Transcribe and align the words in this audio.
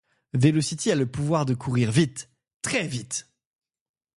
Velocity 0.33 0.89
a 0.89 0.95
le 0.95 1.05
pouvoir 1.05 1.45
de 1.45 1.53
courir 1.53 1.91
vite, 1.91 2.31
très 2.63 2.87
vite. 2.87 3.29